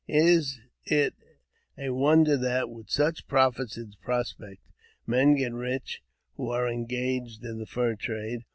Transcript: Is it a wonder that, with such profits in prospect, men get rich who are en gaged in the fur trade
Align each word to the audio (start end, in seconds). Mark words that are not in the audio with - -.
Is 0.07 0.59
it 0.83 1.13
a 1.77 1.91
wonder 1.91 2.35
that, 2.35 2.71
with 2.71 2.89
such 2.89 3.27
profits 3.27 3.77
in 3.77 3.93
prospect, 4.01 4.61
men 5.05 5.35
get 5.35 5.53
rich 5.53 6.01
who 6.37 6.49
are 6.49 6.67
en 6.67 6.85
gaged 6.85 7.45
in 7.45 7.59
the 7.59 7.67
fur 7.67 7.93
trade 7.97 8.43